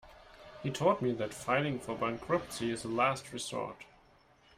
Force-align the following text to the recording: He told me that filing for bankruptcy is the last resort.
He 0.63 0.71
told 0.71 1.03
me 1.03 1.11
that 1.11 1.31
filing 1.31 1.77
for 1.79 1.95
bankruptcy 1.95 2.71
is 2.71 2.81
the 2.81 2.87
last 2.87 3.31
resort. 3.31 3.85